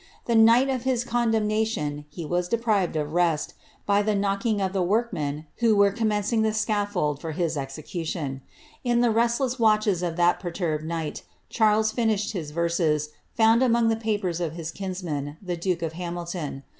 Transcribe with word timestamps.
The 0.25 0.33
night 0.33 0.67
of 0.67 0.81
his 0.81 1.03
condemnation 1.03 2.05
he 2.09 2.25
was 2.25 2.47
deprived 2.47 2.93
d 2.93 3.01
rest, 3.01 3.53
by 3.85 4.01
the 4.01 4.15
knocking 4.15 4.59
of 4.59 4.73
the 4.73 4.81
workmen 4.81 5.45
who 5.57 5.75
were 5.75 5.91
commencing 5.91 6.41
the 6.41 6.55
sof 6.55 6.93
fold 6.93 7.21
for 7.21 7.33
his 7.33 7.55
execution.' 7.55 8.41
In 8.83 9.01
the 9.01 9.11
restless 9.11 9.59
watches 9.59 10.01
of 10.01 10.15
that 10.15 10.39
perturbed 10.39 10.85
night 10.85 11.21
Charles 11.49 11.91
finished 11.91 12.31
his 12.31 12.49
verses, 12.49 13.09
found 13.37 13.61
among 13.61 13.89
the 13.89 13.95
papers 13.95 14.41
of 14.41 14.53
his 14.53 14.71
kinsman, 14.71 15.37
th( 15.45 15.59
duke 15.59 15.83
of 15.83 15.93
Hamilton. 15.93 16.63